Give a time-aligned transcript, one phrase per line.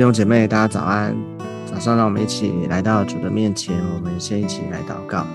[0.00, 1.14] 弟兄姐妹，大家早安！
[1.66, 5.26] 早上，让我们一起来到主的面前，我们先一起来祷告。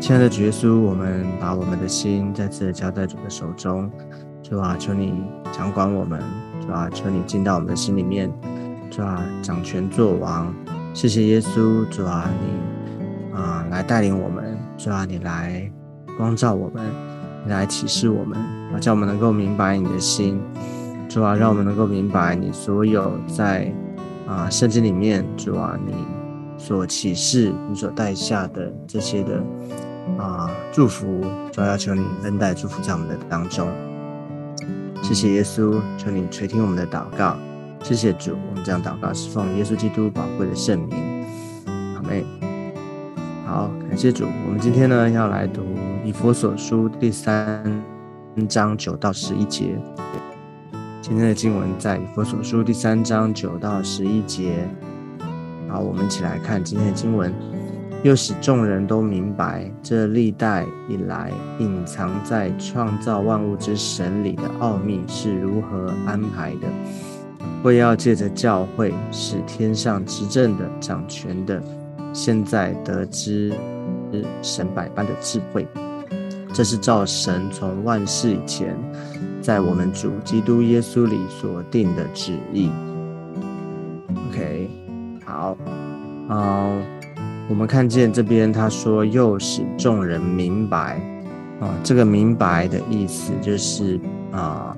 [0.00, 3.88] 亲爱的主耶稣，我们把我们的心再次的交在主的手中。
[4.42, 5.22] 主啊，求你
[5.52, 6.18] 掌管我们；
[6.60, 8.28] 主啊，求你进到我们的心里面；
[8.90, 10.52] 主啊，掌权作王。
[10.92, 14.42] 谢谢耶稣，主啊，你啊来带领我们；
[14.76, 15.70] 主啊，你来
[16.18, 16.84] 光照我们，
[17.44, 18.36] 你来启示我们，
[18.80, 20.42] 叫我们能够明白你的心。
[21.08, 23.72] 主啊，让我们能够明白你所有在
[24.26, 25.94] 啊圣经里面，主啊，你
[26.58, 29.42] 所启示、你所带下的这些的
[30.18, 33.68] 啊祝福，主要求你恩待祝福在我们的当中。
[35.02, 37.36] 谢谢耶稣，求你垂听我们的祷告。
[37.82, 41.24] 谢谢主，我们这样祷告是奉耶稣基督宝贵的圣名。
[41.94, 42.24] 阿妹，
[43.46, 44.24] 好，感谢主。
[44.46, 45.62] 我们今天呢要来读
[46.04, 47.64] 以佛所书第三
[48.48, 49.78] 章九到十一节。
[51.08, 54.68] 今天的经文在《佛所书》第三章九到十一节。
[55.68, 57.32] 好，我们一起来看今天的经文。
[58.02, 66.66] 又使众人都明白，这历代以来隐藏在创造万物之神里的奥秘是如何安排的，
[67.62, 71.62] 为要借着教会，使天上执政的、掌权的，
[72.12, 73.54] 现在得知
[74.42, 75.68] 神百般的智慧。
[76.52, 78.76] 这是照神从万世以前。
[79.46, 82.68] 在我们主基督耶稣里所定的旨意。
[84.28, 84.68] OK，
[85.24, 85.56] 好，
[86.28, 86.82] 嗯，
[87.48, 91.00] 我们看见这边他说又使众人明白
[91.60, 94.00] 啊，这个明白的意思就是
[94.32, 94.76] 啊，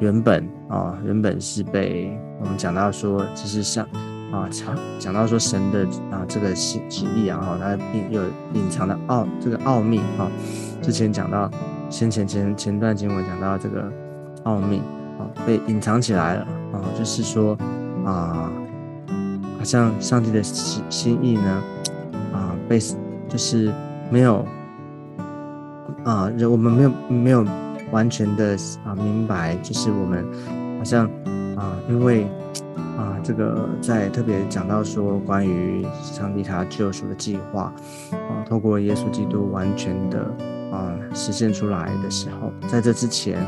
[0.00, 3.84] 原本啊，原本是被我们讲到说，就是像
[4.32, 8.22] 啊，讲讲到说神的啊这个旨旨意啊，哈，它隐有
[8.54, 10.30] 隐藏的奥这个奥秘哈，
[10.80, 11.50] 之前讲到。
[11.90, 13.90] 先前前前段经文讲到这个
[14.44, 14.78] 奥秘
[15.18, 17.56] 啊，被隐藏起来了啊，就是说
[18.04, 18.52] 啊，
[19.58, 21.62] 好像上帝的心心意呢
[22.32, 22.78] 啊，被
[23.28, 23.72] 就是
[24.10, 24.44] 没有
[26.04, 27.44] 啊，我们没有没有
[27.90, 30.24] 完全的啊明白，就是我们
[30.78, 31.06] 好像
[31.56, 32.24] 啊，因为
[32.98, 37.72] 啊，这个在特别讲到说关于上帝他救赎的计划
[38.12, 40.30] 啊，透过耶稣基督完全的。
[40.70, 43.40] 啊，实现出来的时候，在这之前，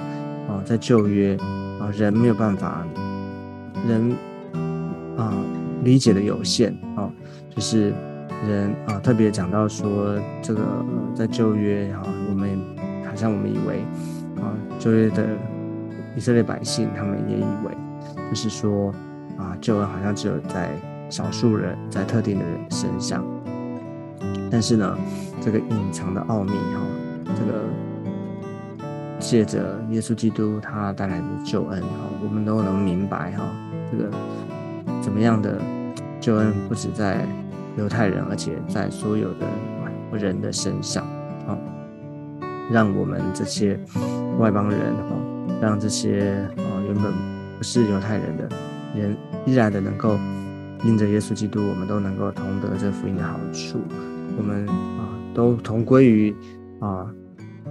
[0.48, 1.36] 啊，在旧约，
[1.78, 2.86] 啊，人没有办法，
[3.86, 4.16] 人
[5.16, 5.34] 啊，
[5.84, 7.10] 理解的有限，啊，
[7.54, 7.92] 就是
[8.48, 10.62] 人啊，特别讲到说这个
[11.14, 12.58] 在旧约，哈，我们
[13.06, 13.84] 好像我们以为，
[14.42, 15.26] 啊，旧约的
[16.16, 17.76] 以色列百姓，他们也以为，
[18.30, 18.94] 就是说，
[19.36, 20.70] 啊，旧约好像只有在
[21.10, 23.22] 少数人，在特定的人身上，
[24.50, 24.96] 但是呢，
[25.40, 26.80] 这个隐藏的奥秘，哈。
[27.40, 27.64] 这个
[29.18, 31.88] 借着耶稣基督他带来的救恩哈，
[32.22, 33.44] 我们都能明白哈，
[33.90, 34.10] 这个
[35.00, 35.58] 怎么样的
[36.20, 37.26] 救恩不止在
[37.78, 39.46] 犹太人，而且在所有的
[40.18, 41.02] 人的身上
[41.46, 41.56] 啊，
[42.70, 43.80] 让我们这些
[44.38, 45.16] 外邦人哈，
[45.62, 47.10] 让这些啊原本
[47.56, 48.48] 不是犹太人的
[48.94, 50.18] 人，依然的能够
[50.84, 53.78] 因着耶稣基督，我们都能够同得这福音的好处，
[54.36, 56.36] 我们啊都同归于
[56.80, 57.06] 啊。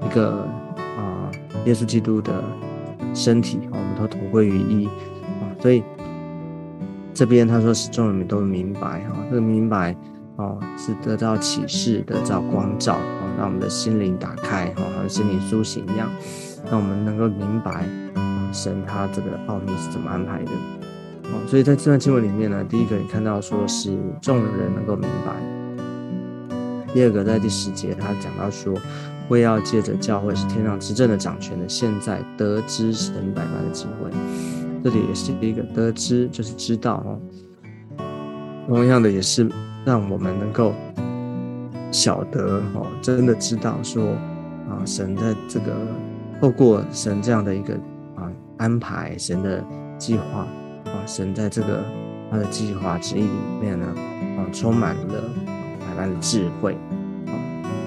[0.06, 0.48] 一个
[0.98, 1.30] 啊，
[1.66, 2.44] 耶稣基督的
[3.14, 5.84] 身体，我们都同归于一啊，所以
[7.14, 9.96] 这边他说是众人都明白哈，这个明白
[10.38, 16.10] 哦，是得到启示，得到光照啊，让我们的心灵打开哈，好像心灵苏醒一样，
[16.70, 20.52] 让我们能够明白啊，神他这个奥秘是怎么安排的
[21.26, 25.34] 哦，所以在这段经文里面呢，第一个你看到说是众人能够明白，
[26.94, 28.74] 第二个在第十节他讲到说。
[29.30, 34.10] 会要借着教会是天上执政的掌权的，现在得知神百般的机会，
[34.84, 37.20] 这里也是一个得知，就是知道哦。
[38.68, 39.48] 同样的，也是
[39.86, 40.74] 让我们能够
[41.92, 44.04] 晓得哦，真的知道说
[44.68, 45.76] 啊，神在这个
[46.42, 47.76] 透过神这样的一个
[48.16, 49.64] 啊安排，神的
[50.00, 50.48] 计划
[50.86, 51.84] 啊，神在这个
[52.32, 53.30] 他的计划旨意里
[53.62, 53.86] 面呢
[54.38, 55.24] 啊，充满了
[55.80, 56.76] 百般的智慧。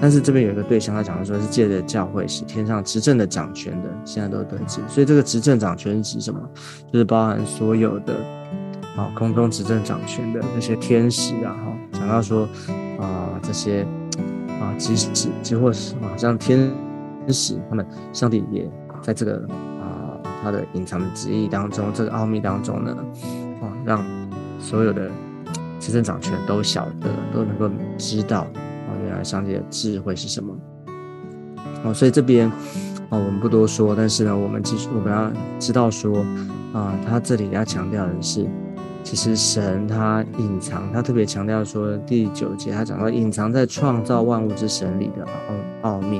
[0.03, 4.81] 但是这边有一个对象，他讲的说是借着教会是天上执政的掌权的，现在都得知。
[4.89, 6.41] 所以这个执政掌权是指什么？
[6.91, 8.13] 就是包含所有的
[8.97, 12.45] 啊空中执政掌权的那些天使啊，哈，讲到说
[12.99, 13.87] 啊这些
[14.49, 15.07] 啊即使
[15.41, 16.69] 即或是啊像天
[17.29, 18.69] 使，他们上帝也
[19.01, 19.47] 在这个
[19.79, 22.93] 啊他的隐藏的旨意当中，这个奥秘当中呢，
[23.61, 24.05] 啊让
[24.59, 25.09] 所有的
[25.79, 28.45] 执政掌权都晓得，都能够知道。
[29.23, 30.53] 来上帝的智慧是什么？
[31.85, 32.51] 哦，所以这边
[33.09, 33.95] 哦，我们不多说。
[33.95, 36.17] 但是呢，我们继续，我们要知道说
[36.73, 38.45] 啊，他这里要强调的是
[39.01, 45.25] 其实神他隐藏，他特别强调说第九节他讲到隐藏在创造万物之神里的
[45.83, 46.19] 奥奥秘，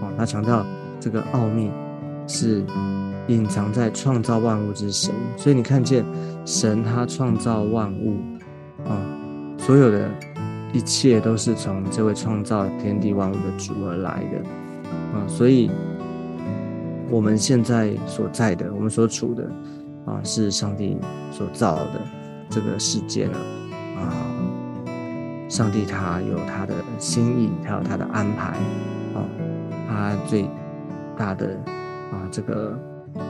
[0.00, 0.64] 哦，他强调
[0.98, 1.70] 这个奥秘
[2.26, 2.64] 是
[3.28, 6.02] 隐藏在创造万物之神，所以你看见
[6.46, 8.16] 神他创造万物，
[8.86, 8.96] 啊，
[9.58, 10.08] 所有的
[10.76, 14.38] 一切都是从这位创造天地万物的主而来的，
[15.14, 15.70] 啊，所以
[17.08, 19.50] 我们现在所在的，我们所处的。
[20.06, 20.96] 啊，是上帝
[21.32, 22.00] 所造的
[22.48, 23.36] 这个世界呢，
[23.96, 24.06] 啊，
[25.48, 28.56] 上帝他有他的心意，他有他的安排，
[29.16, 29.26] 啊，
[29.88, 30.48] 他最
[31.16, 31.58] 大的
[32.12, 32.78] 啊这个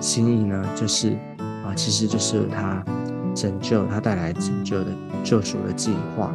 [0.02, 1.16] 心意呢，就是
[1.64, 2.84] 啊，其实就是他
[3.36, 4.86] 拯救，他带来拯救的
[5.22, 6.34] 救赎的计划，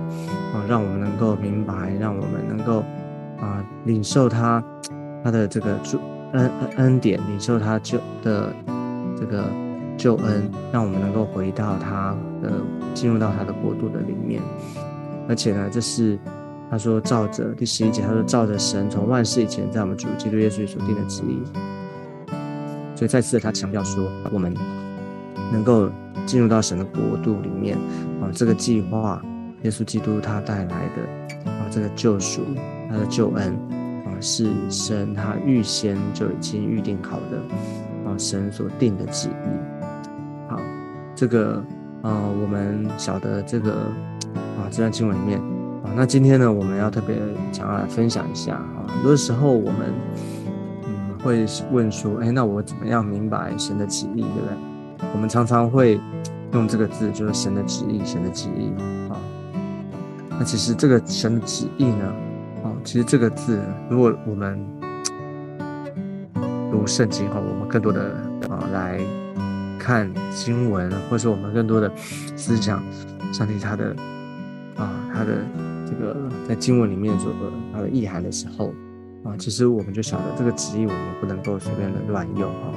[0.54, 2.82] 啊，让我们能够明白，让我们能够
[3.42, 4.64] 啊领受他
[5.22, 5.78] 他的这个
[6.34, 8.54] 恩恩恩典，领受他救的
[9.20, 9.44] 这个。
[9.98, 12.54] 救恩，让我们能够回到他的，
[12.96, 14.42] 进入到他的国度的里面。
[15.30, 16.18] 而且呢，这是
[16.72, 21.44] 他说照着第十一节，他说照着神从万世以前在我们主基督耶稣所定的旨意。
[22.96, 24.52] 所以再次他强调说，我们
[25.52, 25.88] 能够
[26.26, 27.78] 进入到神的国度里面
[28.22, 29.22] 啊，这个计划，
[29.64, 32.42] 耶稣基督他带来的啊，这个救赎，
[32.90, 33.54] 他的救恩
[34.06, 40.50] 啊，是神他预先就已经预定好的啊，神所定的旨意。
[40.50, 40.60] 好
[41.16, 41.64] 这个
[42.02, 43.74] 啊，我们晓得这个
[44.58, 45.40] 啊，这段经文里面
[45.84, 47.16] 啊，那今天呢，我们要特别
[47.52, 48.86] 想要来分享一下啊。
[48.88, 49.94] 很多时候我们
[50.86, 54.71] 嗯会问说，哎，那我怎么样明白神的旨意，对不对？
[55.14, 56.00] 我们常常会
[56.54, 58.72] 用这个字，就是神的旨意，神的旨意
[59.10, 59.18] 啊。
[60.30, 62.06] 那其实这个神的旨意呢，
[62.64, 64.60] 啊，其实这个字，如果我们
[66.72, 68.16] 读圣经哈，我们更多的
[68.50, 69.00] 啊来。
[69.84, 71.92] 看经文，或者说我们更多的
[72.36, 72.84] 思想，
[73.34, 73.96] 上帝他的
[74.78, 75.40] 啊，他的
[75.88, 76.16] 这个
[76.48, 77.34] 在经文里面所
[77.74, 78.76] 他的意涵的时候
[79.24, 82.70] 啊，其实我们就晓得这个旨意我们不能够随便的乱用啊。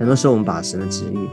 [0.00, 1.28] 很多时候我们把神的旨意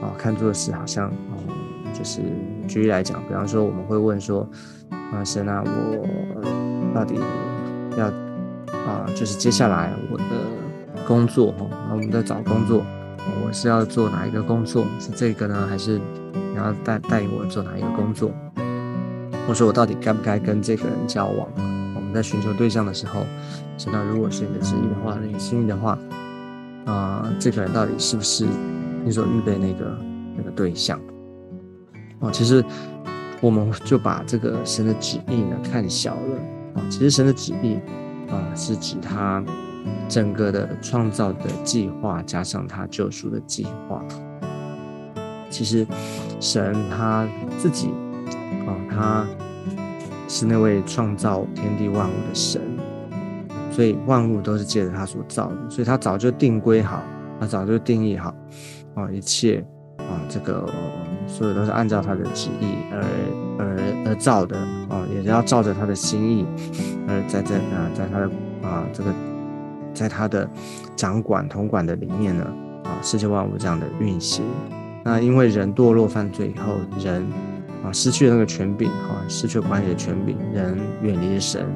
[0.00, 2.22] 啊看作是好像嗯，就是
[2.66, 4.48] 举例来讲，比方说我们会问说
[5.12, 7.16] 啊，神啊，我到底
[7.98, 8.06] 要
[8.88, 10.24] 啊，就是接下来我的
[11.06, 12.82] 工作哈，我们在找工作。
[13.44, 14.86] 我是要做哪一个工作？
[14.98, 18.30] 是这个呢，还是你要带带领我做哪一个工作？
[19.46, 21.46] 或者说我到底该不该跟这个人交往？
[21.94, 23.26] 我们在寻求对象的时候，
[23.76, 25.98] 神啊如果是你的旨意的话，你心意的话，
[26.90, 28.46] 啊，这个人到底是不是
[29.04, 29.98] 你所预备那个
[30.36, 31.00] 那个对象？
[32.18, 32.64] 哦，其实
[33.40, 36.36] 我们就把这个神的旨意呢看小了
[36.74, 36.82] 啊。
[36.90, 37.78] 其实神的旨意
[38.30, 39.42] 啊，是指他。
[40.10, 44.04] 整个的创造的计划，加上他救赎的计划，
[45.48, 45.86] 其实
[46.38, 47.26] 神他
[47.58, 47.88] 自己
[48.66, 49.26] 啊，他
[50.28, 52.59] 是那位创造天地万物的神，
[53.80, 57.02] 所以万物都是借着他所造的，所以他早就定规好，
[57.40, 58.28] 他早就定义好
[58.94, 59.64] 啊，一切
[59.96, 60.68] 啊，这个
[61.26, 63.02] 所有都是按照他的旨意而
[63.58, 64.54] 而而造的
[64.90, 66.44] 啊，也是要照着他的心意
[67.08, 68.26] 而在这啊，在他的
[68.62, 69.10] 啊这个。
[69.92, 70.48] 在他的
[70.94, 72.44] 掌管、统管的里面呢，
[72.84, 74.44] 啊，世界万物这样的运行。
[75.04, 77.26] 那因为人堕落犯罪以后，人
[77.82, 81.66] 啊失去了那个权柄，哈，失去了管理的权柄，人远离了神，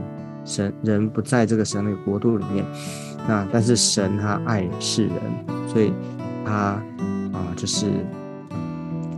[0.45, 2.65] 神人不在这个神的国度里面。
[3.27, 5.17] 那但是神他爱世人，
[5.67, 5.93] 所以
[6.45, 6.81] 他
[7.33, 7.87] 啊就是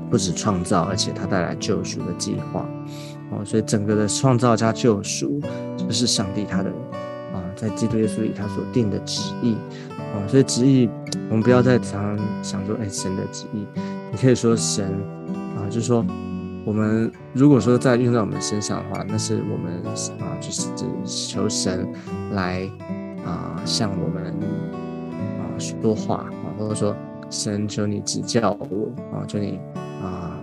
[0.08, 2.64] 不止创造，而且他带来救赎的计划。
[3.30, 5.40] 哦，所以整个的创造加救赎，
[5.76, 6.70] 就是上帝他的
[7.32, 7.42] 啊。
[7.56, 9.56] 在基督耶稣里，他所定的旨意
[9.90, 10.88] 啊，所以旨意，
[11.28, 13.66] 我们不要再常想说，哎，神的旨意，
[14.12, 14.84] 你可以说神
[15.56, 16.04] 啊，就是说，
[16.66, 19.80] 我们如果说在用在我们身上的话，那是我们
[20.18, 20.68] 啊，就是
[21.04, 21.88] 求神
[22.32, 22.68] 来
[23.24, 24.34] 啊，向我们
[25.38, 26.94] 啊说话啊，或者说
[27.30, 29.60] 神求你指教我啊，求你
[30.02, 30.42] 啊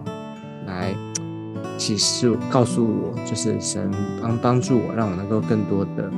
[0.65, 0.96] 来
[1.77, 6.10] 启示告诉我，就是神帮帮助我，让我能够更多的。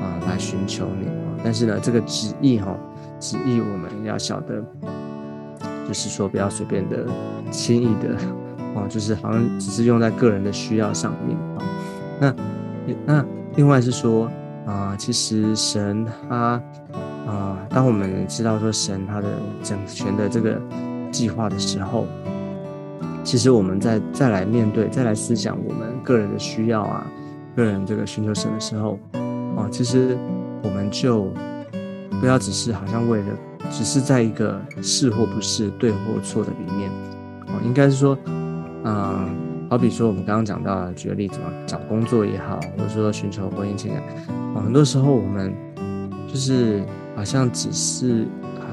[0.00, 1.36] 啊，来寻求你啊！
[1.44, 2.74] 但是呢，这个旨意哈，
[3.18, 4.64] 旨意我们要晓得，
[5.86, 7.04] 就是说不要随便的、
[7.50, 8.16] 轻易的
[8.74, 11.64] 啊，就是好像只是用在个人的需要上面啊。
[12.20, 12.34] 那
[13.06, 13.24] 那
[13.56, 14.30] 另外是说
[14.66, 16.60] 啊，其实神他
[17.26, 19.28] 啊，当我们知道说神他的
[19.62, 20.60] 整全的这个
[21.10, 22.06] 计划的时候，
[23.22, 27.06] 其实我们在再来面对、再来思想我们个人的需要啊，
[27.56, 28.98] 个人这个寻求神的时候。
[29.56, 30.16] 哦，其实
[30.62, 31.28] 我们就
[32.20, 33.26] 不要只是好像为了，
[33.68, 36.88] 只是在一个是或不是、对或错的里面，
[37.48, 38.16] 哦，应该是说
[38.84, 39.28] 啊，
[39.68, 44.02] 好比说我们刚刚讲到，举个例子嘛，找工作也好，或者说寻求婚姻情感，
[44.54, 45.52] 啊，很多时候我们
[46.26, 46.82] 就是
[47.14, 48.22] 好像只是
[48.56, 48.64] 啊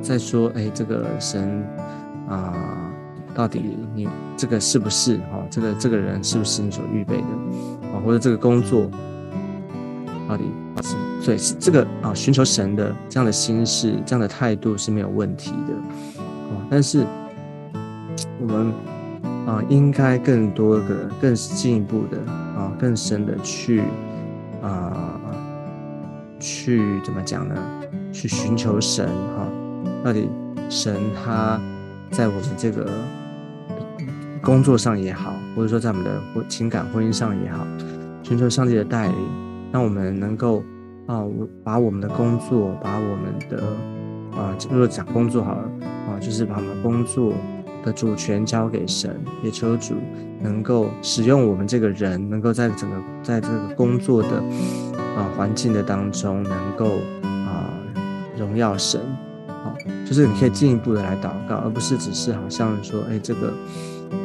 [0.00, 1.64] 在说，哎，这个神
[2.28, 2.92] 啊，
[3.34, 5.44] 到底你这个是不是哈？
[5.50, 8.00] 这个这个人是不是你所预备的啊？
[8.04, 8.90] 或者这个工作
[10.28, 10.44] 到底
[10.82, 10.96] 是？
[11.20, 15.74] 所以这个啊，寻求神的这样的心事，这样的态度是没有问题的
[16.54, 16.60] 啊。
[16.68, 17.06] 但是
[18.40, 18.70] 我们
[19.46, 23.82] 啊，应该更多的、更进一步的啊，更深的去
[24.62, 25.20] 啊，
[26.38, 27.54] 去怎么讲呢？
[28.12, 29.46] 去寻求神哈，
[30.04, 30.28] 到底
[30.68, 31.60] 神他
[32.10, 32.90] 在我们这个
[34.42, 37.66] 工作上也好，或者说在我们的婚情感婚姻上也好，
[38.22, 39.16] 寻求上帝的带领，
[39.72, 40.62] 让我们能够。
[41.06, 41.22] 啊，
[41.62, 43.62] 把我们的工作，把我们的
[44.34, 47.34] 啊，如果讲工作好了啊，就是把我们的工作
[47.84, 49.94] 的主权交给神，也求主
[50.40, 54.42] 能够使用我们这个人，能够在整个在这个工作的
[55.16, 57.70] 啊环境的当中，能够啊
[58.36, 59.00] 荣耀神。
[59.48, 59.76] 啊，
[60.06, 63.48] 就是你可以进一步的来祷告，而不是只是好像说，哎，这个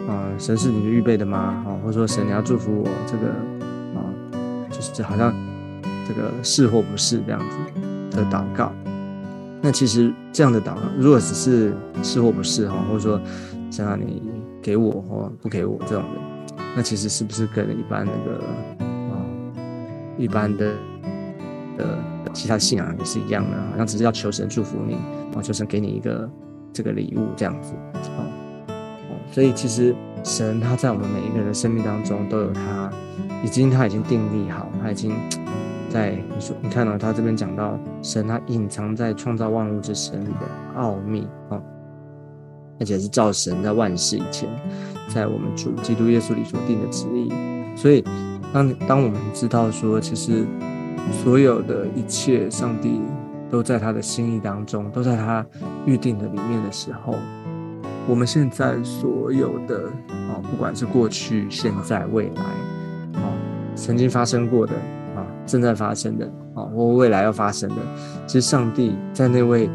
[0.08, 1.63] 啊神是你预备的吗？
[1.66, 3.28] 啊，或者说神你要祝福我这个
[3.96, 4.00] 啊，
[4.72, 5.34] 就是这好像。
[6.08, 8.74] 这个是或不是这样子的祷告，
[9.62, 13.20] 那其实这样的祷告，如果只是是或不是哈，或者说
[13.70, 14.24] 想让你
[14.62, 18.39] 给我或不给我这种的，那其实是不是跟一般那个
[19.13, 19.20] 啊
[20.18, 20.74] 一般的
[21.78, 21.98] 的
[22.34, 23.58] 其他信仰也是一样的？
[23.72, 26.30] 好像只是要求神祝福你，然后求神给你一个
[26.72, 27.74] 这个礼物这样子
[28.18, 28.24] 哦
[29.10, 32.89] 哦，所以其实神他在我们每一个人的生命当中都有他
[33.44, 35.12] 已经他已经定立好，他已经。
[35.89, 41.60] 在你说，你看到他这边讲到神，他隐藏在创造万物之神里的奥秘啊，
[42.79, 44.48] 而且是造神在万事以前，
[45.13, 47.34] 在我们主基督耶稣里所定的旨意。
[47.75, 48.03] 所以，
[48.53, 50.46] 当当我们知道说，其实
[51.24, 53.01] 所有的一切，上帝
[53.50, 55.43] 都在他的心意当中，都在他
[55.86, 57.15] 预定的里面的时候，
[58.08, 62.43] 我们现在所有的啊，不管是过去、现在、未来
[63.19, 63.34] 啊，
[63.75, 64.74] 曾经发生过的。
[65.50, 67.75] 正在发生的啊，或未来要发生的，
[68.27, 69.68] 其实上帝在那位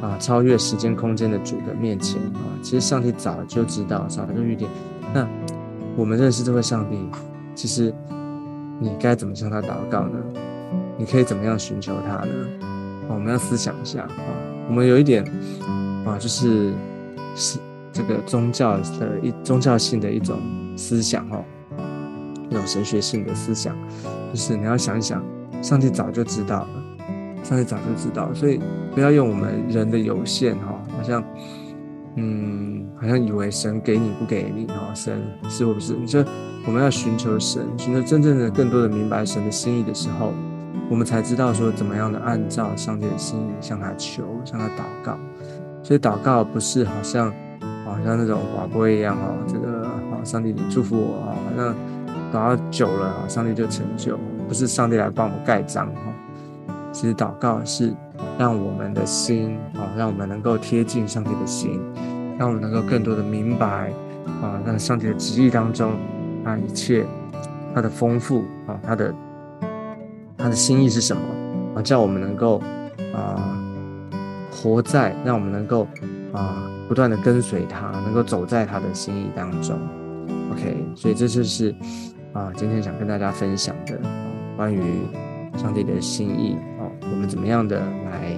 [0.00, 4.68] 啊超越时间空间的主的面前啊，其实上帝早就知道，早就预定。
[5.14, 5.26] 那
[5.96, 6.98] 我们认识这位上帝，
[7.54, 7.94] 其实
[8.80, 10.18] 你该怎么向他祷告呢？
[10.98, 12.34] 你可以怎么样寻求他呢？
[13.08, 14.26] 我们要思想一下啊。
[14.68, 15.24] 我们有一点
[16.04, 16.72] 啊，就是
[17.34, 17.58] 是
[17.92, 20.38] 这个宗教的一宗教性的一种
[20.76, 21.44] 思想哦。
[22.66, 23.76] 神学性的思想，
[24.32, 25.22] 就是你要想一想，
[25.62, 26.68] 上帝早就知道了，
[27.42, 28.60] 上帝早就知道，所以
[28.94, 31.24] 不要用我们人的有限哈，好像，
[32.16, 35.94] 嗯，好像以为神给你不给你哈，神是或不是？
[35.94, 36.24] 你说
[36.66, 40.32] 我们要寻求神，寻求真正的更多的明白神的心意的时候，
[40.90, 45.16] 我们才知道说怎么样的按照上帝的心意向他求，向他祷告。
[45.82, 47.32] 所以祷告不是好像
[47.84, 51.74] 好像那种寡播一样哈，这个好，上帝你祝福我啊，那。
[52.32, 56.00] 祷告久了，上帝就成就，不是上帝来帮我们盖章哈。
[56.90, 57.94] 其实祷告是
[58.38, 61.78] 让我们的心啊，让我们能够贴近上帝的心，
[62.38, 63.92] 让我们能够更多的明白
[64.40, 65.92] 啊，让上帝的旨意当中
[66.42, 67.04] 啊，一切
[67.74, 69.14] 它的丰富啊，它的
[70.38, 71.22] 它的心意是什么
[71.76, 72.62] 啊，叫我们能够
[73.14, 73.58] 啊
[74.50, 75.86] 活在，让我们能够
[76.32, 79.78] 啊不断的跟随他，能够走在他的心意当中。
[80.50, 81.74] OK，所以这就是。
[82.32, 83.98] 啊，今天想跟大家分享的
[84.56, 84.80] 关于
[85.56, 88.34] 上帝的心意哦，我们怎么样的来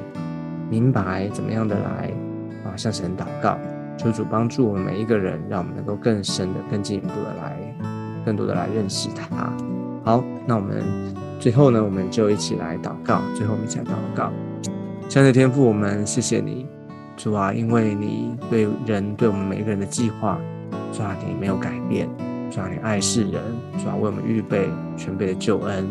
[0.69, 2.11] 明白，怎么样的来
[2.65, 3.57] 啊向神祷告，
[3.97, 7.57] 求主帮助我们每一个人，让我们能够更深的、更进一步的来，
[8.25, 9.53] 更多的来认识他。
[10.05, 10.83] 好，那我们
[11.39, 13.21] 最后呢，我们就一起来祷告。
[13.37, 14.33] 最后我们一起来祷告，
[15.09, 16.67] 亲爱的天父，我们谢谢你，
[17.17, 20.37] 主啊，因为你对人对我们每一个人的计划，
[20.93, 22.09] 主啊，你没有改变。
[22.54, 23.42] 主啊，你爱世人，
[23.82, 25.84] 主啊，为我们预备全备的救恩，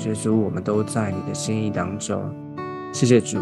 [0.00, 2.20] 耶稣，我们都在你的心意当中。
[2.92, 3.38] 谢谢主，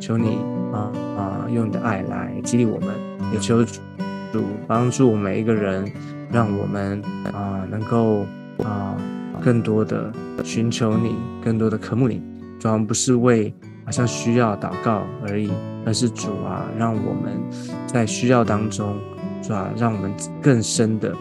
[0.00, 0.40] 求你
[0.72, 2.88] 啊啊，用你的爱来激励我们，
[3.32, 5.88] 也求主帮助每一个人，
[6.32, 7.00] 让我们
[7.32, 8.26] 啊能够
[8.64, 8.96] 啊
[9.40, 12.20] 更多的寻求你，更多的渴慕你。
[12.58, 15.52] 主啊，不是为好像需要祷告而已，
[15.86, 17.40] 而是主啊，让我们
[17.86, 18.96] 在需要当中，
[19.42, 21.14] 主啊，让我们更深的。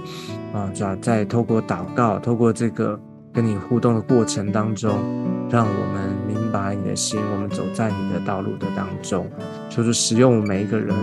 [0.53, 2.99] 啊，主要在透过祷告，透过这个
[3.33, 4.97] 跟你互动的过程当中，
[5.49, 9.29] 让我们明白你的心，我们走在你的道路的当中，
[9.69, 10.95] 就是使用我们每一个人，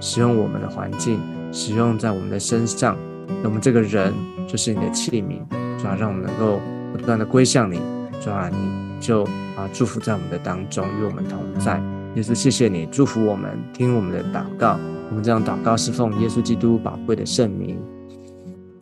[0.00, 1.20] 使用我们的环境，
[1.52, 2.96] 使用在我们的身上，
[3.44, 4.12] 我们这个人
[4.48, 5.38] 就是你的器皿，
[5.80, 6.60] 主要让我们能够
[6.92, 7.80] 不断的归向你，
[8.20, 8.56] 主要你
[9.00, 9.22] 就
[9.56, 11.80] 啊祝福在我们的当中，与我们同在。
[12.18, 14.76] 耶稣，谢谢你祝福我们，听我们的祷告。
[15.08, 17.78] 我们这样祷告是奉耶稣基督宝贵的圣名，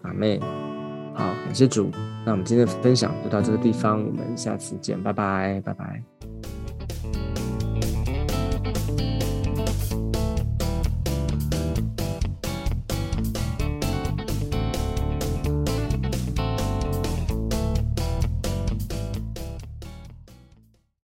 [0.00, 0.40] 阿妹。
[1.12, 1.90] 好，感谢主。
[2.24, 6.15] 那我们今天的分享就到这个地方，我们下次见，拜拜，拜拜。